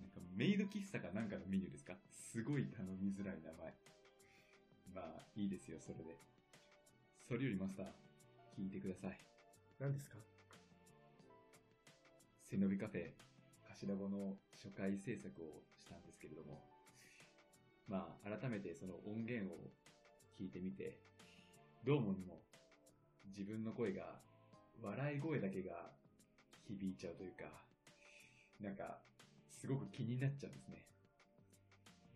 [0.00, 1.94] なんかメイド喫茶かなんかのメニューですか？
[2.12, 3.74] すごい頼みづらい名前。
[4.94, 6.16] まあ、いいですよ、それで。
[7.28, 7.86] それよりマスター、
[8.56, 9.18] 聞いてください。
[9.78, 10.16] 何ですか？
[12.48, 13.10] 背伸びカフェ、
[13.68, 16.64] 頭語の初回制作をしたんですけれども、
[17.86, 19.58] まあ、改めてその音源を
[20.40, 20.96] 聞いてみて、
[21.84, 22.40] どうもにも
[23.36, 24.04] 自分の声が、
[24.82, 25.90] 笑い声だけが
[26.66, 27.44] 響いちゃうというか、
[28.58, 29.00] なんか、
[29.50, 30.86] すごく気になっちゃうんですね。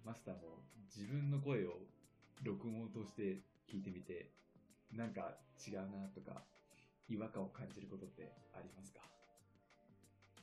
[0.06, 1.80] マスターも自分の声を
[2.42, 4.30] 録音を通して聞いてみて、
[4.92, 6.44] なんか違うなとか、
[7.08, 9.00] 違和感を感じることってありますか？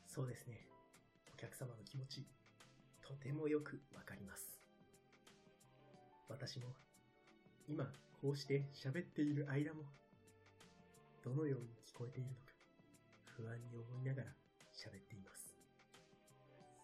[0.07, 0.67] そうですね。
[1.33, 2.25] お客様の気持ち、
[3.01, 4.59] とてもよくわかります。
[6.27, 6.75] 私も、
[7.67, 7.85] 今、
[8.21, 9.83] こうして喋っている間も、
[11.23, 12.53] どのように聞こえているのか、
[13.25, 14.27] 不安に思いながら
[14.73, 15.55] 喋っています。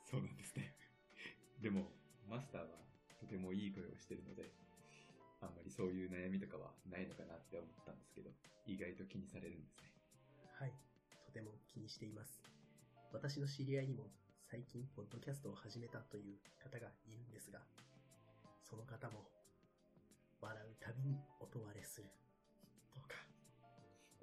[0.10, 0.75] そうなんですね。
[1.62, 1.91] でも、
[2.30, 2.67] マスターは
[3.19, 4.54] とてもいい声をしてるので、
[5.46, 8.30] あんまりそういう悩みとかはないのかなって思ったんですけど、
[8.66, 9.94] 意外と気にされるんですね。
[10.60, 10.74] はい、
[11.26, 12.42] とても気にしています。
[13.14, 14.10] 私の知り合いにも
[14.50, 17.60] 最近、ポッドキャストを始めたという方がいるんですが、
[18.64, 19.26] その方も、
[20.40, 22.10] 笑うたびに音割れする。
[22.94, 23.16] とか、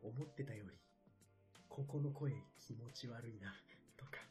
[0.03, 0.79] 思ってたより、
[1.69, 3.53] ここの声気持ち悪いな。
[3.97, 4.23] とか、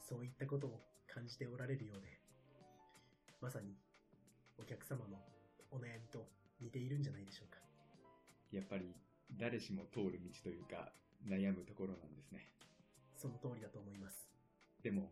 [0.00, 2.18] そういったことを感じておられるようで、
[3.40, 3.76] まさに、
[4.58, 5.18] お客様の
[5.70, 6.26] お悩みと
[6.60, 7.58] 似ているんじゃないでしょうか。
[8.50, 8.94] やっぱり
[9.36, 10.92] 誰しも通る道というか、
[11.26, 12.48] 悩むところなんですね。
[13.14, 14.30] その通りだと思います。
[14.82, 15.10] でも、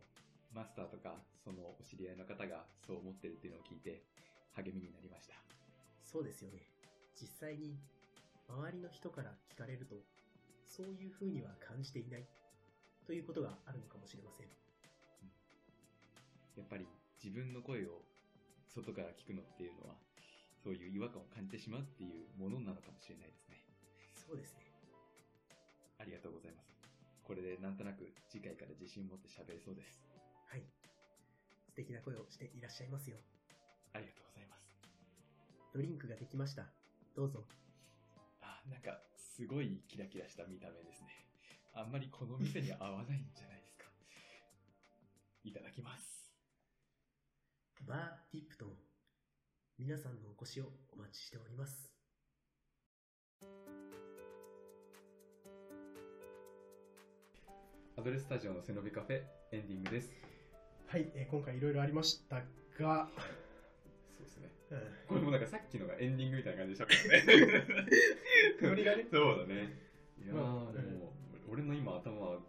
[0.53, 4.01] マスターとか、そのお知り合いの方がそう思ってるっていうのを聞いて、
[4.55, 5.35] 励みになりました。
[6.03, 6.63] そうですよね。
[7.19, 7.77] 実際に、
[8.47, 9.95] 周りの人から聞かれると、
[10.65, 12.25] そういう風には感じていない、
[13.05, 14.47] ということがあるのかもしれません。
[16.55, 16.87] やっぱり
[17.23, 18.01] 自分の声を
[18.67, 19.95] 外から聞くのっていうのは、
[20.67, 23.55] そういう違和感を感じてしまうっていうものなのかもしれないですね。
[24.19, 24.67] そうですね。
[25.95, 26.75] ありがとうございます。
[27.23, 30.03] これでなんとなく次回から自信持って喋れそうです。
[30.51, 30.67] はい。
[31.71, 33.15] 素敵な声をしていらっしゃいますよ。
[33.95, 34.67] ありがとうございます。
[35.71, 36.67] ドリンクができました。
[37.15, 37.47] どうぞ。
[38.43, 41.15] あ、なんかすごいキラキラした見た目ですね。
[41.79, 43.85] あんまりこの店に合わないんじゃないですか。
[45.45, 46.35] いただきます。
[47.87, 48.86] バーティップトン。
[49.79, 51.91] 皆さんのお越しをお待ちしております。
[57.95, 60.11] アドレスタジオの背伸びカフェエンディングです。
[60.87, 62.37] はい、えー今回いろいろありました
[62.79, 63.07] が、
[64.17, 64.49] そうですね。
[64.71, 67.85] うんこれもなんかさっきのがエンディングみたいな感じでしたね。
[68.63, 69.77] ノリがねそうだね。
[70.25, 71.13] いやー、まあでも、
[71.51, 72.39] 俺の今頭は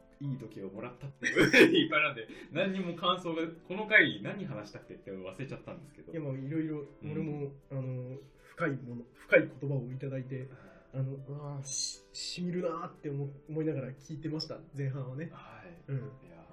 [0.49, 6.13] 時計をもらったっていっぱいなんで、何にも感想が、この回何話したっけって忘れちゃったんですけど。
[6.13, 8.19] いやもういろいろ、うん俺も、あの、
[8.57, 10.49] 深いもの、深い言葉をいただいて、
[10.95, 15.31] あの、ああ、し、しみるなーって思思いながら聞いてました、前半はね。
[15.33, 15.93] はい。
[15.93, 15.97] うん。
[15.97, 16.01] い
[16.31, 16.45] や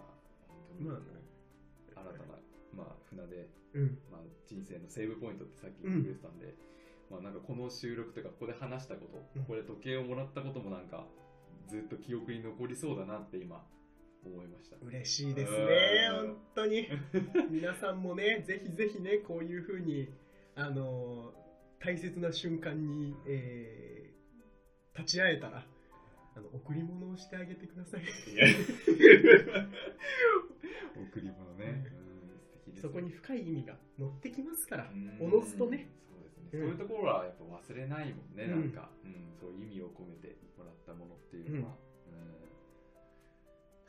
[0.79, 0.99] まあ
[1.95, 2.39] 新たな、
[2.75, 3.97] まあ、船で、うん。
[4.11, 6.53] まあ、人生のセーブポイントってさっき言ってたんで、
[7.09, 11.05] まあなんかこの収録とかここで話したこと、うんここで時計をもらったこともなんか
[11.67, 13.63] ずっと記憶に残りそうだなって今
[14.29, 14.77] 思いました。
[14.81, 15.57] 嬉しいですね、
[16.21, 16.87] うん本当に。
[17.49, 20.09] 皆さんもね、 ぜひぜひね、こういうふうに、
[20.55, 21.45] あのー
[21.77, 24.05] 大切な瞬間に、えー
[24.97, 25.65] 立ち会えたら、
[26.35, 28.01] あの、贈り物をしてあげてください。
[30.95, 31.83] 贈り物ね。
[32.67, 35.89] うん、そこに深い意味が乗ってきますから、うんおのずとね。
[36.07, 41.75] そうですね、うんそういうところはやっぱ忘れないもんね、うんなんか、うん、そういう意味を込めてもらったものっていうのは。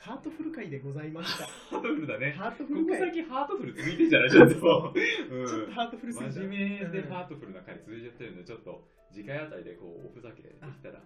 [0.06, 1.46] うんハートフル会でございました。
[1.46, 2.32] ハートフルだね。
[2.38, 2.98] ハートフここル会。
[3.00, 4.54] 最近ハートフル続いてんじゃないちょっと。
[4.54, 4.92] ちょっ
[5.30, 11.02] うんとハートフルすぎた真面目でうんハートフルな回続いちゃってるんで、ちょっと次回あたりでこうおふざけできたら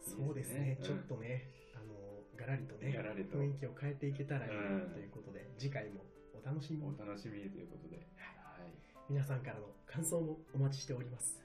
[0.00, 1.94] そうですね、うんちょっとね、あの、
[2.36, 6.04] ガラリとね、ガラリと雰囲気を変えていけたらいいなうんということで、次回も
[6.34, 7.06] お楽しみにお。
[7.06, 7.96] 楽しみということで。
[8.16, 8.72] はい。
[9.08, 11.40] 皆さんからの感想もお待ちしております。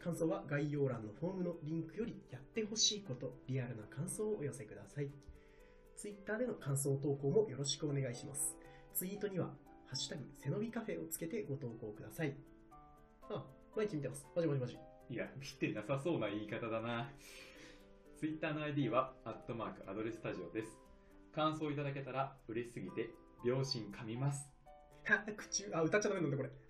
[0.00, 5.08] 感想は概要欄のフォームのリンクよりやってほしいこと、リアルな感想をお寄せください。
[5.96, 8.56] ツイッターでの感想投稿もよろしくお願いします。
[8.94, 9.46] ツイートには、
[9.86, 12.34] ハッシュタグ、背伸びカフェをつけてご投稿ください。
[13.30, 13.44] あ、
[13.76, 14.26] 毎日見てます。
[14.34, 14.78] マジマジマジ。
[15.10, 17.10] いや、見てなさそうな言い方だな。
[18.18, 20.78] Twitter の ID は、アットマークアドレスタジオです。
[21.34, 23.10] 感想いただけたら嬉しすぎて、
[23.44, 24.53] 秒針噛みます。
[25.36, 26.50] 口、あ、歌っちゃダメなんだ、これ。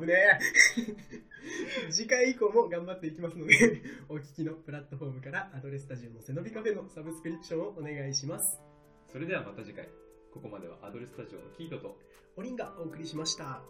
[0.00, 1.20] 危ねえ。
[1.90, 8.60] 次回以降も頑張っていきますので、 お聞きのプラットフォームからアドレスタジオの背伸びカフェのサブスクリプションをお願いします。
[9.08, 9.88] それではまた次回。
[10.32, 11.98] ここまではアドレスタジオのキートと、
[12.36, 13.62] おりんがお送りしました。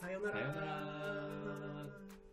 [0.00, 0.38] さようなら。
[0.38, 2.23] さようなら。